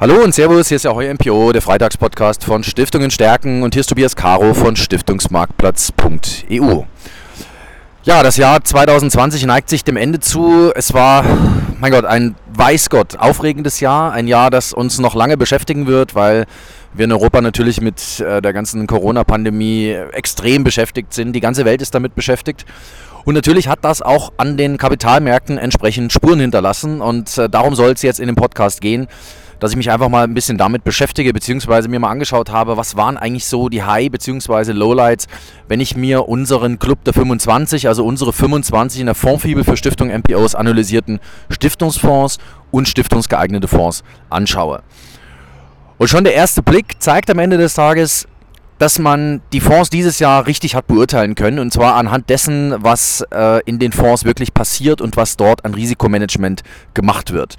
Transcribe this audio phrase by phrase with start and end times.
[0.00, 3.80] Hallo und Servus, hier ist ja euer MPO, der Freitagspodcast von Stiftungen stärken und hier
[3.80, 6.82] ist Tobias Caro von Stiftungsmarktplatz.eu.
[8.02, 10.72] Ja, das Jahr 2020 neigt sich dem Ende zu.
[10.74, 11.24] Es war,
[11.78, 16.16] mein Gott, ein weiß Gott aufregendes Jahr, ein Jahr, das uns noch lange beschäftigen wird,
[16.16, 16.46] weil
[16.92, 21.34] wir in Europa natürlich mit äh, der ganzen Corona-Pandemie extrem beschäftigt sind.
[21.34, 22.66] Die ganze Welt ist damit beschäftigt.
[23.24, 27.00] Und natürlich hat das auch an den Kapitalmärkten entsprechend Spuren hinterlassen.
[27.00, 29.06] Und äh, darum soll es jetzt in dem Podcast gehen
[29.64, 32.96] dass ich mich einfach mal ein bisschen damit beschäftige, beziehungsweise mir mal angeschaut habe, was
[32.96, 35.26] waren eigentlich so die High- beziehungsweise Lowlights,
[35.68, 40.10] wenn ich mir unseren Club der 25, also unsere 25 in der Fondsfibel für Stiftung
[40.10, 42.36] MPOs analysierten Stiftungsfonds
[42.72, 44.82] und stiftungsgeeignete Fonds anschaue.
[45.96, 48.28] Und schon der erste Blick zeigt am Ende des Tages,
[48.76, 51.58] dass man die Fonds dieses Jahr richtig hat beurteilen können.
[51.58, 55.72] Und zwar anhand dessen, was äh, in den Fonds wirklich passiert und was dort an
[55.72, 57.56] Risikomanagement gemacht wird.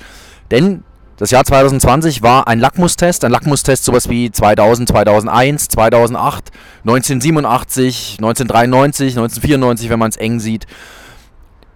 [0.51, 0.83] Denn
[1.17, 6.51] das Jahr 2020 war ein Lackmustest, ein Lackmustest sowas wie 2000, 2001, 2008,
[6.83, 10.65] 1987, 1993, 1994, wenn man es eng sieht.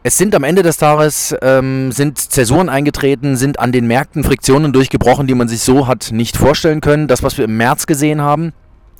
[0.03, 4.73] Es sind am Ende des Tages ähm, sind Zäsuren eingetreten, sind an den Märkten Friktionen
[4.73, 7.08] durchgebrochen, die man sich so hat nicht vorstellen können.
[7.08, 8.53] Das, was wir im März gesehen haben,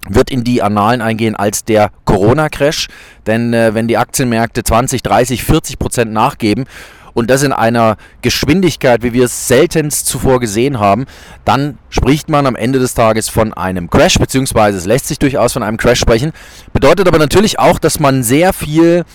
[0.08, 2.88] wird in die Annalen eingehen als der Corona-Crash.
[3.27, 6.66] Denn äh, wenn die Aktienmärkte 20, 30, 40 Prozent nachgeben,
[7.13, 11.05] und das in einer Geschwindigkeit, wie wir es seltenst zuvor gesehen haben,
[11.45, 15.53] dann spricht man am Ende des Tages von einem Crash, beziehungsweise es lässt sich durchaus
[15.53, 16.31] von einem Crash sprechen.
[16.73, 19.05] Bedeutet aber natürlich auch, dass man sehr viel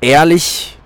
[0.00, 0.78] ehrlich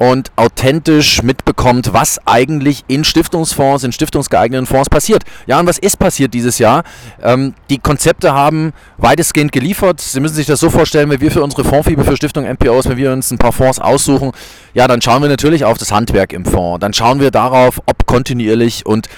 [0.00, 5.24] und authentisch mitbekommt, was eigentlich in Stiftungsfonds, in stiftungsgeeigneten Fonds passiert.
[5.46, 6.84] Ja, und was ist passiert dieses Jahr?
[7.22, 10.00] Ähm, die Konzepte haben weitestgehend geliefert.
[10.00, 12.96] Sie müssen sich das so vorstellen, wenn wir für unsere Fondsfieber für Stiftung MPOs, wenn
[12.96, 14.32] wir uns ein paar Fonds aussuchen,
[14.72, 16.80] ja, dann schauen wir natürlich auf das Handwerk im Fonds.
[16.80, 19.10] Dann schauen wir darauf, ob kontinuierlich und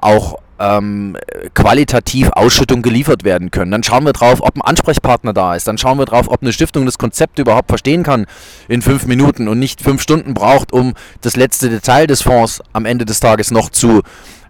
[0.00, 1.16] auch ähm,
[1.54, 3.70] qualitativ Ausschüttung geliefert werden können.
[3.70, 5.68] Dann schauen wir drauf, ob ein Ansprechpartner da ist.
[5.68, 8.26] Dann schauen wir drauf, ob eine Stiftung das Konzept überhaupt verstehen kann
[8.68, 12.84] in fünf Minuten und nicht fünf Stunden braucht, um das letzte Detail des Fonds am
[12.84, 14.02] Ende des Tages noch zu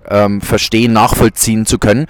[0.09, 2.07] ähm, verstehen, nachvollziehen zu können.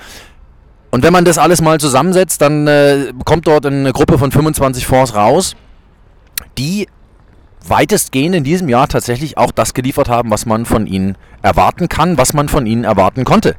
[0.91, 4.87] Und wenn man das alles mal zusammensetzt, dann äh, kommt dort eine Gruppe von 25
[4.87, 5.55] Fonds raus,
[6.57, 6.89] die
[7.67, 12.19] weitestgehend in diesem Jahr tatsächlich auch das geliefert haben, was man von ihnen erwarten kann,
[12.19, 13.57] was man von ihnen erwarten konnte.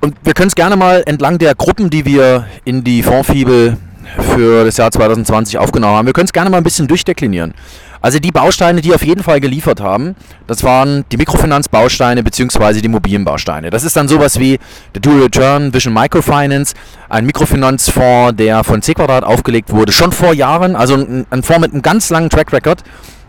[0.00, 3.76] Und wir können es gerne mal entlang der Gruppen, die wir in die Fondsfibel
[4.18, 7.54] für das Jahr 2020 aufgenommen haben, wir können es gerne mal ein bisschen durchdeklinieren.
[8.00, 10.14] Also die Bausteine, die auf jeden Fall geliefert haben,
[10.46, 12.80] das waren die Mikrofinanzbausteine bzw.
[12.80, 13.70] die Immobilienbausteine.
[13.70, 14.58] Das ist dann sowas wie
[14.94, 16.74] der Dual Return Vision Microfinance,
[17.08, 21.62] ein Mikrofinanzfonds, der von C Quadrat aufgelegt wurde, schon vor Jahren, also ein, ein Fonds
[21.62, 22.82] mit einem ganz langen Track Record.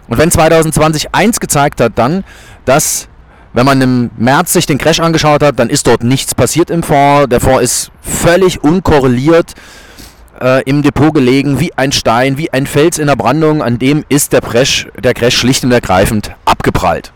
[0.10, 2.24] Und wenn 2020 eins gezeigt hat, dann,
[2.66, 3.08] dass
[3.54, 6.84] wenn man im März sich den Crash angeschaut hat, dann ist dort nichts passiert im
[6.84, 7.30] Fonds.
[7.30, 9.56] Der Fonds ist völlig unkorreliert
[10.42, 14.04] äh, im Depot gelegen, wie ein Stein, wie ein Fels in der Brandung, an dem
[14.10, 17.12] ist der Crash, der Crash schlicht und ergreifend abgeprallt.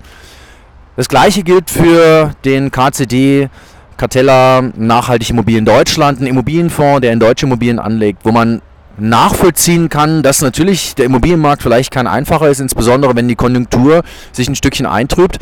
[0.95, 3.49] Das gleiche gilt für den KCD
[3.97, 8.61] Cartella Nachhaltig Immobilien Deutschland, ein Immobilienfonds, der in deutsche Immobilien anlegt, wo man
[8.97, 14.47] nachvollziehen kann, dass natürlich der Immobilienmarkt vielleicht kein einfacher ist, insbesondere wenn die Konjunktur sich
[14.47, 15.37] ein Stückchen eintrübt.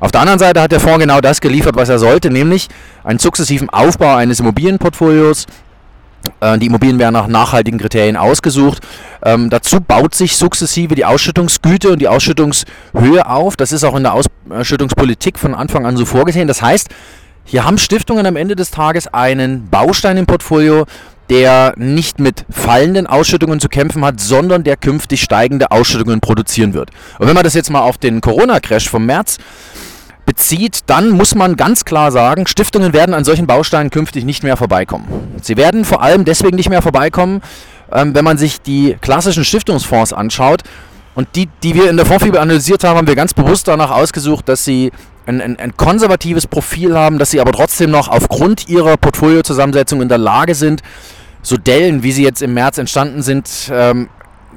[0.00, 2.68] Auf der anderen Seite hat der Fonds genau das geliefert, was er sollte, nämlich
[3.02, 5.46] einen sukzessiven Aufbau eines Immobilienportfolios,
[6.58, 8.82] die Immobilien werden nach nachhaltigen Kriterien ausgesucht.
[9.24, 13.56] Ähm, dazu baut sich sukzessive die Ausschüttungsgüte und die Ausschüttungshöhe auf.
[13.56, 16.48] Das ist auch in der Ausschüttungspolitik von Anfang an so vorgesehen.
[16.48, 16.88] Das heißt,
[17.44, 20.84] hier haben Stiftungen am Ende des Tages einen Baustein im Portfolio,
[21.30, 26.90] der nicht mit fallenden Ausschüttungen zu kämpfen hat, sondern der künftig steigende Ausschüttungen produzieren wird.
[27.18, 29.38] Und wenn man das jetzt mal auf den Corona-Crash vom März
[30.28, 34.58] bezieht, dann muss man ganz klar sagen, Stiftungen werden an solchen Bausteinen künftig nicht mehr
[34.58, 35.06] vorbeikommen.
[35.40, 37.40] Sie werden vor allem deswegen nicht mehr vorbeikommen,
[37.90, 40.64] ähm, wenn man sich die klassischen Stiftungsfonds anschaut.
[41.14, 44.50] Und die, die wir in der Fondsfibel analysiert haben, haben wir ganz bewusst danach ausgesucht,
[44.50, 44.92] dass sie
[45.24, 50.10] ein, ein, ein, konservatives Profil haben, dass sie aber trotzdem noch aufgrund ihrer Portfoliozusammensetzung in
[50.10, 50.82] der Lage sind,
[51.40, 54.10] so Dellen, wie sie jetzt im März entstanden sind, ähm,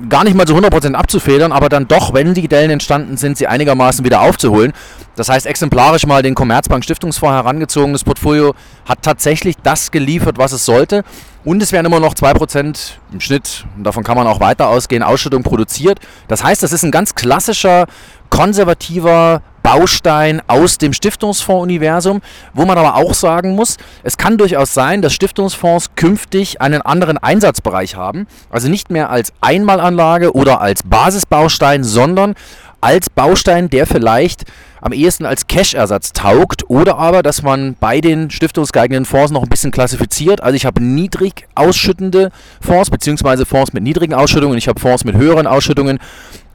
[0.10, 3.48] gar nicht mal zu 100% abzufedern, aber dann doch, wenn die Dellen entstanden sind, sie
[3.48, 4.74] einigermaßen wieder aufzuholen.
[5.16, 8.54] Das heißt, exemplarisch mal den Commerzbank Stiftungsfonds herangezogenes Portfolio
[8.86, 11.04] hat tatsächlich das geliefert, was es sollte.
[11.44, 15.44] Und es werden immer noch 2% im Schnitt, davon kann man auch weiter ausgehen, Ausschüttung
[15.44, 16.00] produziert.
[16.28, 17.88] Das heißt, das ist ein ganz klassischer,
[18.30, 22.22] konservativer Baustein aus dem Stiftungsfonds-Universum,
[22.54, 27.18] wo man aber auch sagen muss, es kann durchaus sein, dass Stiftungsfonds künftig einen anderen
[27.18, 28.28] Einsatzbereich haben.
[28.50, 32.36] Also nicht mehr als Einmalanlage oder als Basisbaustein, sondern
[32.82, 34.44] als Baustein, der vielleicht
[34.82, 39.50] am ehesten als Cash-Ersatz taugt oder aber, dass man bei den stiftungsgeeigneten Fonds noch ein
[39.50, 40.42] bisschen klassifiziert.
[40.42, 45.16] Also ich habe niedrig ausschüttende Fonds beziehungsweise Fonds mit niedrigen Ausschüttungen, ich habe Fonds mit
[45.16, 46.00] höheren Ausschüttungen.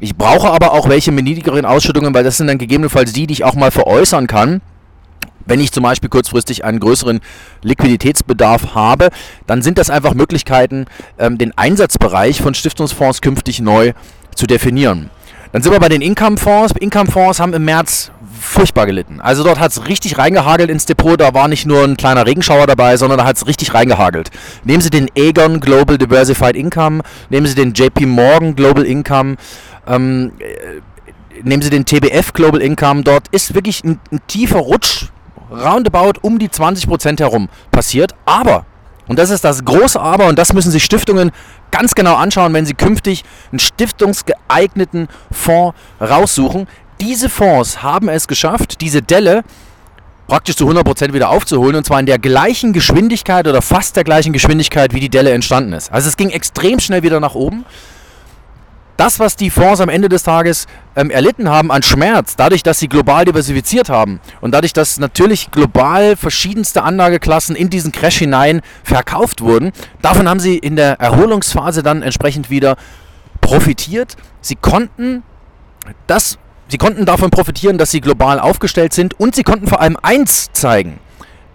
[0.00, 3.34] Ich brauche aber auch welche mit niedrigeren Ausschüttungen, weil das sind dann gegebenenfalls die, die
[3.34, 4.61] ich auch mal veräußern kann.
[5.49, 7.20] Wenn ich zum Beispiel kurzfristig einen größeren
[7.62, 9.11] Liquiditätsbedarf habe,
[9.46, 10.87] dann sind das einfach Möglichkeiten,
[11.19, 13.93] ähm, den Einsatzbereich von Stiftungsfonds künftig neu
[14.34, 15.08] zu definieren.
[15.56, 16.75] Dann sind wir bei den Income-Fonds.
[16.79, 19.23] Income-Fonds haben im März furchtbar gelitten.
[19.23, 21.19] Also dort hat es richtig reingehagelt ins Depot.
[21.19, 24.31] Da war nicht nur ein kleiner Regenschauer dabei, sondern da hat es richtig reingehagelt.
[24.64, 27.00] Nehmen Sie den Aegon Global Diversified Income,
[27.31, 29.37] nehmen Sie den JP Morgan Global Income,
[29.87, 33.05] ähm, äh, nehmen Sie den TBF Global Income.
[33.05, 35.06] Dort ist wirklich ein, ein tiefer Rutsch
[35.50, 38.14] roundabout um die 20% herum passiert.
[38.26, 38.67] Aber,
[39.08, 41.31] und das ist das große Aber, und das müssen sich Stiftungen
[41.70, 46.67] ganz genau anschauen, wenn sie künftig einen stiftungsgeeigneten Fonds raussuchen.
[47.00, 49.44] Diese Fonds haben es geschafft, diese Delle
[50.26, 54.32] praktisch zu 100% wieder aufzuholen und zwar in der gleichen Geschwindigkeit oder fast der gleichen
[54.32, 55.93] Geschwindigkeit, wie die Delle entstanden ist.
[55.93, 57.64] Also es ging extrem schnell wieder nach oben
[58.96, 62.78] das, was die Fonds am Ende des Tages ähm, erlitten haben an Schmerz, dadurch, dass
[62.78, 68.62] sie global diversifiziert haben und dadurch, dass natürlich global verschiedenste Anlageklassen in diesen Crash hinein
[68.82, 69.72] verkauft wurden,
[70.02, 72.76] davon haben sie in der Erholungsphase dann entsprechend wieder
[73.40, 74.16] profitiert.
[74.40, 75.22] Sie konnten
[76.06, 76.38] das,
[76.69, 80.50] sie konnten davon profitieren, dass sie global aufgestellt sind und sie konnten vor allem eins
[80.52, 80.99] zeigen,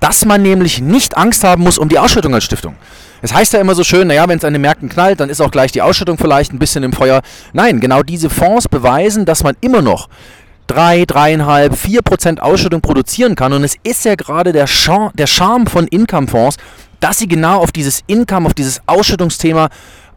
[0.02, 2.76] dass man nämlich nicht Angst haben muss um die Ausschüttung als Stiftung.
[3.22, 5.42] Es heißt ja immer so schön, naja, wenn es an den Märkten knallt, dann ist
[5.42, 7.22] auch gleich die Ausschüttung vielleicht ein bisschen im Feuer.
[7.54, 10.10] Nein, genau diese Fonds beweisen, dass man immer noch
[10.68, 13.54] 3, 3,5, 4 Prozent Ausschüttung produzieren kann.
[13.54, 16.58] Und es ist ja gerade der, Char der Charme von Income-Fonds,
[17.00, 19.70] dass sie genau auf dieses Income, auf dieses Ausschüttungsthema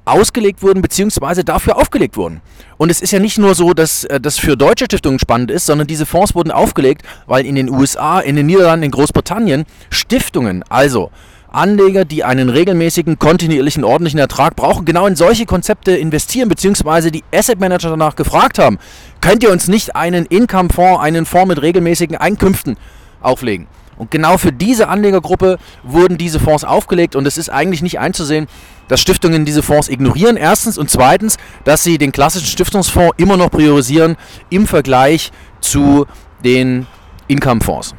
[0.04, 2.40] ausgelegt wurden, beziehungsweise dafür aufgelegt wurden.
[2.76, 5.66] Und es ist ja nicht nur so, dass äh, das für deutsche Stiftungen spannend ist,
[5.66, 10.62] sondern diese Fonds wurden aufgelegt, weil in den USA, in den Niederlanden, in Großbritannien Stiftungen,
[10.68, 11.10] also
[11.54, 17.22] Anleger, die einen regelmäßigen, kontinuierlichen, ordentlichen Ertrag brauchen, genau in solche Konzepte investieren, beziehungsweise die
[17.32, 18.78] Asset Manager danach gefragt haben,
[19.20, 22.76] könnt ihr uns nicht einen Income-Fonds, einen Fonds mit regelmäßigen Einkünften
[23.20, 23.68] auflegen?
[23.96, 28.48] Und genau für diese Anlegergruppe wurden diese Fonds aufgelegt und es ist eigentlich nicht einzusehen,
[28.88, 30.36] dass Stiftungen diese Fonds ignorieren.
[30.36, 34.16] Erstens und zweitens, dass sie den klassischen Stiftungsfonds immer noch priorisieren
[34.50, 36.06] im Vergleich zu
[36.44, 36.86] den
[37.28, 37.94] Income-Fonds.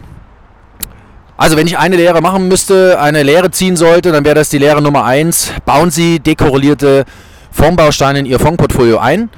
[1.37, 4.57] Also wenn ich eine Lehre machen müsste, eine Lehre ziehen sollte, dann wäre das die
[4.57, 5.51] Lehre Nummer 1.
[5.65, 7.03] Bauen Sie dekorrelierte
[7.51, 9.29] Fondsbausteine in Ihr Fondsportfolio ein.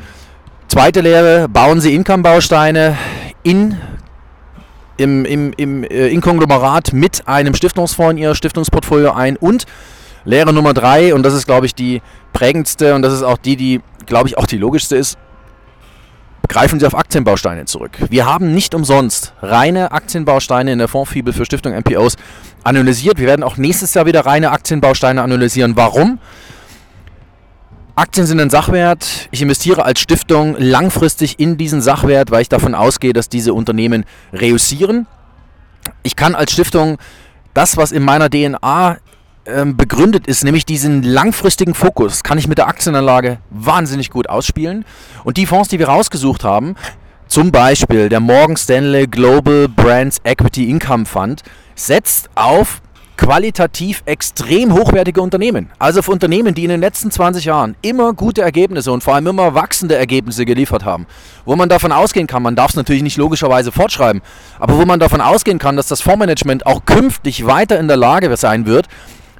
[0.67, 2.97] Zweite Lehre, bauen Sie Income-Bausteine
[3.41, 3.77] in,
[4.97, 9.35] im, im, im äh, in Konglomerat mit einem Stiftungsfonds in Ihr Stiftungsportfolio ein.
[9.35, 9.65] Und
[10.27, 12.01] Lehre Nummer 3, und das ist, glaube ich, die
[12.33, 15.17] prägendste und das ist auch die, die, glaube ich, auch die logischste ist,
[16.49, 17.97] greifen Sie auf Aktienbausteine zurück.
[18.09, 22.17] Wir haben nicht umsonst reine Aktienbausteine in der Fondsfibel für Stiftung MPOs
[22.65, 23.19] analysiert.
[23.19, 25.77] Wir werden auch nächstes Jahr wieder reine Aktienbausteine analysieren.
[25.77, 26.19] Warum?
[27.95, 29.29] Aktien sind ein Sachwert.
[29.31, 34.03] Ich investiere als Stiftung langfristig in diesen Sachwert, weil ich davon ausgehe, dass diese Unternehmen
[34.33, 35.07] reüssieren.
[36.03, 36.97] Ich kann als Stiftung
[37.53, 38.97] das, was in meiner DNA
[39.47, 44.85] ähm, begründet ist, nämlich diesen langfristigen Fokus, kann ich mit der Aktienanlage wahnsinnig gut ausspielen.
[45.23, 46.75] Und die Fonds, die wir rausgesucht haben,
[47.27, 51.43] zum Beispiel der Morgan Stanley Global Brands Equity Income Fund,
[51.75, 52.81] setzt auf
[53.17, 55.69] qualitativ extrem hochwertige Unternehmen.
[55.79, 59.27] Also auf Unternehmen, die in den letzten 20 Jahren immer gute Ergebnisse und vor allem
[59.27, 61.07] immer wachsende Ergebnisse geliefert haben.
[61.43, 64.21] Wo man davon ausgehen kann, man darf es natürlich nicht logischerweise fortschreiben,
[64.59, 68.35] aber wo man davon ausgehen kann, dass das Fondsmanagement auch künftig weiter in der Lage
[68.37, 68.87] sein wird,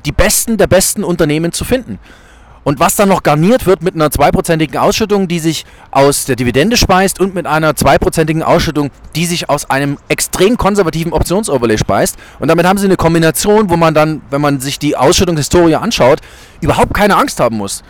[0.05, 1.99] die besten der besten Unternehmen zu finden.
[2.63, 6.75] Und was dann noch garniert wird mit einer zweiprozentigen Ausschüttung, die sich aus der Dividende
[6.75, 12.17] speist und mit einer zweiprozentigen Ausschüttung, die sich aus einem extrem konservativen Optionsoverlay speist.
[12.39, 16.19] Und damit haben sie eine Kombination, wo man dann, wenn man sich die Ausschüttungshistorie anschaut,
[16.59, 17.83] überhaupt keine Angst haben muss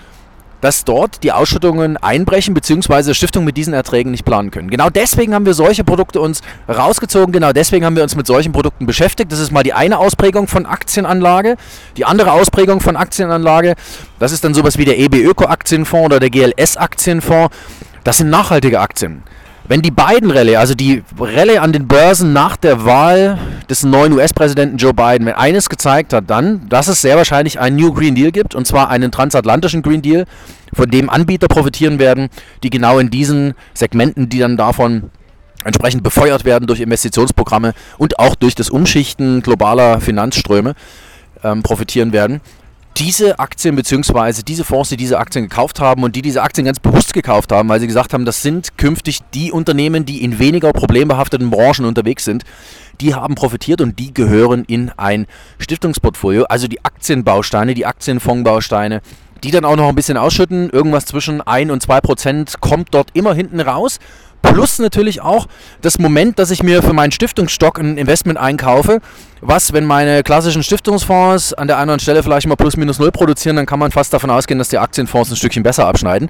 [0.61, 3.13] dass dort die Ausschüttungen einbrechen bzw.
[3.13, 4.69] Stiftungen mit diesen Erträgen nicht planen können.
[4.69, 8.51] Genau deswegen haben wir solche Produkte uns rausgezogen, genau deswegen haben wir uns mit solchen
[8.51, 9.31] Produkten beschäftigt.
[9.31, 11.57] Das ist mal die eine Ausprägung von Aktienanlage.
[11.97, 13.75] Die andere Ausprägung von Aktienanlage,
[14.19, 17.55] das ist dann sowas wie der EB Öko Aktienfonds oder der GLS Aktienfonds.
[18.03, 19.23] Das sind nachhaltige Aktien.
[19.69, 23.37] Wenn die beiden Rallye, also die Rallye an den Börsen nach der Wahl
[23.69, 27.75] des neuen US-Präsidenten Joe Biden, wenn eines gezeigt hat, dann, dass es sehr wahrscheinlich einen
[27.75, 30.25] New Green Deal gibt, und zwar einen transatlantischen Green Deal,
[30.73, 32.29] von dem Anbieter profitieren werden,
[32.63, 35.09] die genau in diesen Segmenten, die dann davon
[35.65, 40.75] entsprechend befeuert werden durch Investitionsprogramme und auch durch das Umschichten globaler Finanzströme
[41.43, 42.39] ähm, profitieren werden
[42.97, 44.41] diese Aktien bzw.
[44.41, 47.69] diese Fonds, die diese Aktien gekauft haben und die diese Aktien ganz bewusst gekauft haben,
[47.69, 52.25] weil sie gesagt haben, das sind künftig die Unternehmen, die in weniger problembehafteten Branchen unterwegs
[52.25, 52.43] sind,
[52.99, 55.27] die haben profitiert und die gehören in ein
[55.59, 59.01] Stiftungsportfolio, also die Aktienbausteine, die Aktienfondsbausteine,
[59.43, 63.09] die dann auch noch ein bisschen ausschütten, irgendwas zwischen 1 und 2 Prozent kommt dort
[63.13, 63.99] immer hinten raus.
[64.41, 65.47] Plus natürlich auch
[65.81, 68.99] das Moment, dass ich mir für meinen Stiftungsstock ein Investment einkaufe,
[69.41, 73.55] was, wenn meine klassischen Stiftungsfonds an der anderen Stelle vielleicht mal plus minus null produzieren,
[73.55, 76.29] dann kann man fast davon ausgehen, dass die Aktienfonds ein Stückchen besser abschneiden.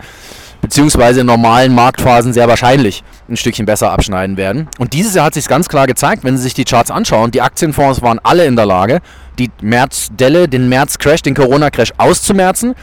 [0.61, 4.67] Beziehungsweise in normalen Marktphasen sehr wahrscheinlich ein Stückchen besser abschneiden werden.
[4.79, 7.41] Und dieses Jahr hat sich ganz klar gezeigt, wenn Sie sich die Charts anschauen, die
[7.41, 8.99] Aktienfonds waren alle in der Lage,
[9.37, 12.73] die März-Delle, den März-Crash, den Corona-Crash auszumerzen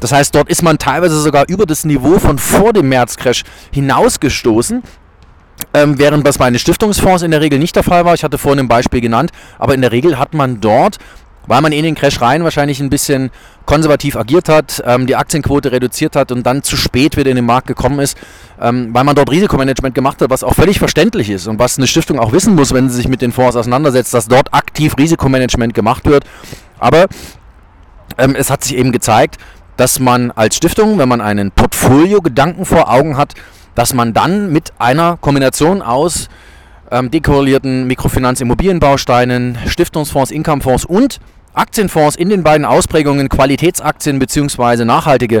[0.00, 4.82] das heißt, dort ist man teilweise sogar über das Niveau von vor dem März-Crash hinausgestoßen.
[5.74, 8.14] Ähm, während das bei den Stiftungsfonds in der Regel nicht der Fall war.
[8.14, 10.98] Ich hatte vorhin ein Beispiel genannt, aber in der Regel hat man dort,
[11.46, 13.30] weil man in den Crash rein wahrscheinlich ein bisschen
[13.66, 17.44] konservativ agiert hat, ähm, die Aktienquote reduziert hat und dann zu spät wieder in den
[17.44, 18.16] Markt gekommen ist,
[18.60, 21.86] ähm, weil man dort Risikomanagement gemacht hat, was auch völlig verständlich ist und was eine
[21.86, 25.74] Stiftung auch wissen muss, wenn sie sich mit den Fonds auseinandersetzt, dass dort aktiv Risikomanagement
[25.74, 26.24] gemacht wird.
[26.78, 27.06] Aber
[28.18, 29.36] ähm, es hat sich eben gezeigt,
[29.80, 33.32] dass man als Stiftung, wenn man einen Portfolio-Gedanken vor Augen hat,
[33.74, 36.28] dass man dann mit einer Kombination aus
[36.90, 41.18] ähm, dekorrelierten Mikrofinanz-Immobilienbausteinen, Stiftungsfonds, Incomefonds und
[41.54, 44.84] Aktienfonds in den beiden Ausprägungen Qualitätsaktien bzw.
[44.84, 45.40] nachhaltige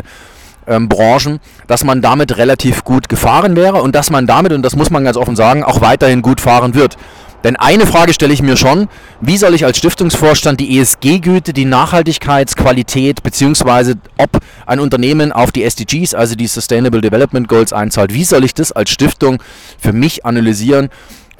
[0.66, 4.74] ähm, Branchen, dass man damit relativ gut gefahren wäre und dass man damit, und das
[4.74, 6.96] muss man ganz offen sagen, auch weiterhin gut fahren wird.
[7.44, 8.88] Denn eine Frage stelle ich mir schon,
[9.20, 15.64] wie soll ich als Stiftungsvorstand die ESG-Güte, die Nachhaltigkeitsqualität beziehungsweise ob ein Unternehmen auf die
[15.64, 19.42] SDGs, also die Sustainable Development Goals einzahlt, wie soll ich das als Stiftung
[19.78, 20.90] für mich analysieren?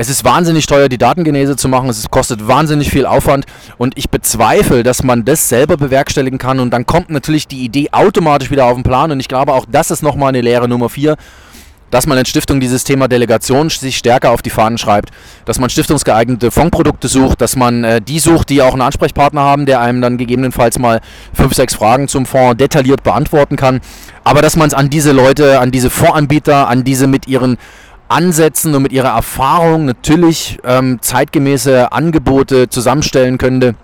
[0.01, 1.91] Es ist wahnsinnig teuer, die Datengenese zu machen.
[1.91, 3.45] Es kostet wahnsinnig viel Aufwand.
[3.77, 6.59] Und ich bezweifle, dass man das selber bewerkstelligen kann.
[6.59, 9.11] Und dann kommt natürlich die Idee automatisch wieder auf den Plan.
[9.11, 11.19] Und ich glaube, auch das ist nochmal eine Lehre Nummer vier
[11.91, 15.11] dass man in Stiftung dieses Thema Delegation sich stärker auf die Fahnen schreibt,
[15.45, 19.67] dass man stiftungsgeeignete Fondprodukte sucht, dass man äh, die sucht, die auch einen Ansprechpartner haben,
[19.67, 21.01] der einem dann gegebenenfalls mal
[21.33, 23.81] fünf, sechs Fragen zum Fonds detailliert beantworten kann.
[24.25, 27.59] Aber dass man es an diese Leute, an diese Fondsanbieter, an diese mit ihren
[28.09, 33.77] Ansätzen und mit ihrer Erfahrung natürlich ähm, zeitgemäße Angebote zusammenstellen könnte.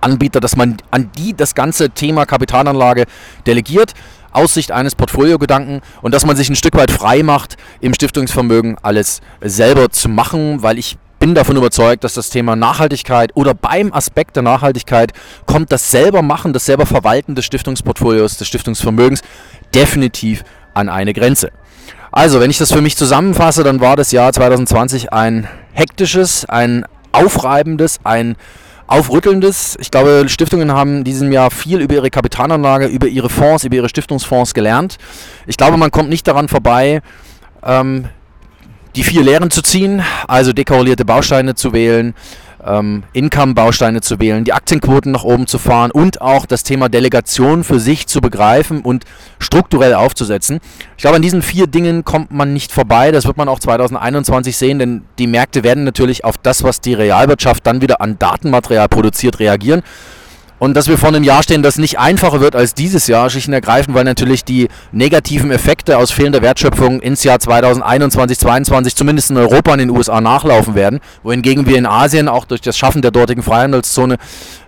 [0.00, 3.06] Anbieter, dass man an die das ganze Thema Kapitalanlage
[3.46, 3.94] delegiert
[4.32, 8.76] aus Sicht eines Portfoliogedanken und dass man sich ein Stück weit frei macht, im Stiftungsvermögen
[8.82, 13.92] alles selber zu machen, weil ich bin davon überzeugt, dass das Thema Nachhaltigkeit oder beim
[13.92, 15.12] Aspekt der Nachhaltigkeit
[15.46, 19.22] kommt das selber machen, das selber Verwalten des Stiftungsportfolios, des Stiftungsvermögens
[19.74, 20.44] definitiv
[20.74, 21.50] an eine Grenze.
[22.10, 26.86] Also, wenn ich das für mich zusammenfasse, dann war das Jahr 2020 ein hektisches, ein
[27.12, 28.36] aufreibendes, ein
[28.88, 29.76] Aufrüttelndes.
[29.80, 33.76] Ich glaube, Stiftungen haben in diesem Jahr viel über ihre Kapitalanlage, über ihre Fonds, über
[33.76, 34.98] ihre Stiftungsfonds gelernt.
[35.46, 37.02] Ich glaube, man kommt nicht daran vorbei,
[37.62, 38.06] ähm,
[38.96, 42.14] die vier Lehren zu ziehen, also dekorrelierte Bausteine zu wählen,
[42.68, 47.64] ähm, Income-Bausteine zu wählen, die Aktienquoten nach oben zu fahren und auch das Thema Delegation
[47.64, 49.04] für sich zu begreifen und
[49.38, 50.60] strukturell aufzusetzen.
[50.96, 53.10] Ich glaube, an diesen vier Dingen kommt man nicht vorbei.
[53.10, 56.94] Das wird man auch 2021 sehen, denn die Märkte werden natürlich auf das, was die
[56.94, 59.82] Realwirtschaft dann wieder an Datenmaterial produziert, reagieren.
[60.58, 63.48] Und dass wir vor einem Jahr stehen, das nicht einfacher wird als dieses Jahr, schlicht
[63.48, 69.30] und ergreifend, weil natürlich die negativen Effekte aus fehlender Wertschöpfung ins Jahr 2021, 2022 zumindest
[69.30, 72.76] in Europa und in den USA nachlaufen werden, wohingegen wir in Asien auch durch das
[72.76, 74.16] Schaffen der dortigen Freihandelszone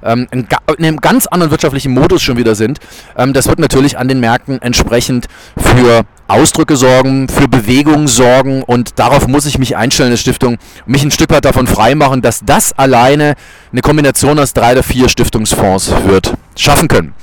[0.02, 0.46] ähm, in,
[0.78, 2.78] in, einem ganz anderen wirtschaftlichen Modus schon wieder sind.
[3.16, 8.98] Ähm, das wird natürlich an den Märkten entsprechend für Ausdrücke sorgen, für Bewegung sorgen und
[8.98, 12.72] darauf muss ich mich einstellen, als Stiftung, mich ein Stück weit davon freimachen, dass das
[12.78, 13.34] alleine
[13.72, 17.14] eine Kombination aus drei oder vier Stiftungsfonds wird schaffen können.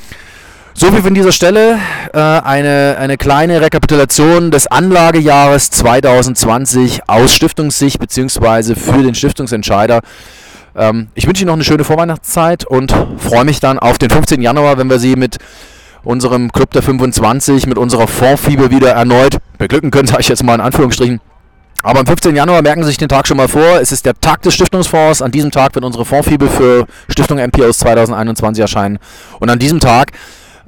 [0.73, 1.79] So wie von dieser Stelle
[2.13, 8.75] äh, eine, eine kleine Rekapitulation des Anlagejahres 2020 aus Stiftungssicht bzw.
[8.75, 10.01] für den Stiftungsentscheider.
[10.75, 14.41] Ähm, ich wünsche Ihnen noch eine schöne Vorweihnachtszeit und freue mich dann auf den 15.
[14.41, 15.37] Januar, wenn wir Sie mit
[16.03, 20.55] unserem Club der 25 mit unserer Fondsfieber wieder erneut beglücken können, sage ich jetzt mal
[20.55, 21.19] in Anführungsstrichen.
[21.83, 22.35] Aber am 15.
[22.35, 23.79] Januar merken Sie sich den Tag schon mal vor.
[23.79, 25.21] Es ist der Tag des Stiftungsfonds.
[25.21, 28.99] An diesem Tag wird unsere Fondsfibel für Stiftung MPOs 2021 erscheinen.
[29.39, 30.11] Und an diesem Tag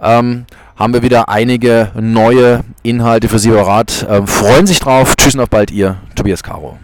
[0.02, 0.46] ähm,
[0.78, 4.06] haben wir wieder einige neue Inhalte für Sie parat.
[4.10, 5.16] Ähm, freuen sich drauf.
[5.18, 6.78] Tschüss und auf bald, Ihr Tobias Caro.